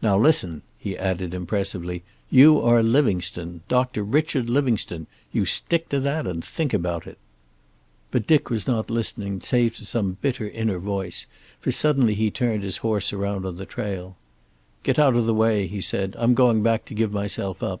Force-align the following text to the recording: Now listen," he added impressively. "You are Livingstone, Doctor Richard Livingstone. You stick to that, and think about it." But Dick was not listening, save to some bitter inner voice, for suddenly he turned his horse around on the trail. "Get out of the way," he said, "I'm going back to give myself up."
Now 0.00 0.16
listen," 0.16 0.62
he 0.78 0.96
added 0.96 1.34
impressively. 1.34 2.04
"You 2.30 2.60
are 2.60 2.80
Livingstone, 2.80 3.62
Doctor 3.66 4.04
Richard 4.04 4.48
Livingstone. 4.48 5.08
You 5.32 5.44
stick 5.46 5.88
to 5.88 5.98
that, 5.98 6.28
and 6.28 6.44
think 6.44 6.72
about 6.72 7.08
it." 7.08 7.18
But 8.12 8.24
Dick 8.24 8.50
was 8.50 8.68
not 8.68 8.88
listening, 8.88 9.40
save 9.40 9.74
to 9.78 9.84
some 9.84 10.16
bitter 10.20 10.48
inner 10.48 10.78
voice, 10.78 11.26
for 11.58 11.72
suddenly 11.72 12.14
he 12.14 12.30
turned 12.30 12.62
his 12.62 12.76
horse 12.86 13.12
around 13.12 13.44
on 13.44 13.56
the 13.56 13.66
trail. 13.66 14.16
"Get 14.84 14.96
out 14.96 15.16
of 15.16 15.26
the 15.26 15.34
way," 15.34 15.66
he 15.66 15.80
said, 15.80 16.14
"I'm 16.20 16.34
going 16.34 16.62
back 16.62 16.84
to 16.84 16.94
give 16.94 17.10
myself 17.12 17.60
up." 17.60 17.80